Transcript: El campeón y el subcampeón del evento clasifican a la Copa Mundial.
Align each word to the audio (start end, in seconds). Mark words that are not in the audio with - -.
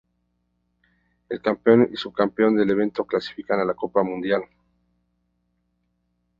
El 1.29 1.43
campeón 1.43 1.81
y 1.83 1.91
el 1.91 1.97
subcampeón 1.97 2.55
del 2.55 2.71
evento 2.71 3.05
clasifican 3.05 3.59
a 3.59 3.65
la 3.65 3.75
Copa 3.75 4.01
Mundial. 4.01 4.41